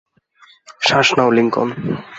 [0.81, 1.69] শ্বাস নাও, লিংকন।